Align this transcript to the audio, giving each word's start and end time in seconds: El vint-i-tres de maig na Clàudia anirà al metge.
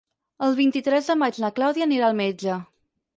El 0.45 0.55
vint-i-tres 0.59 1.09
de 1.11 1.15
maig 1.23 1.37
na 1.43 1.51
Clàudia 1.59 1.87
anirà 1.89 2.09
al 2.09 2.17
metge. 2.21 2.57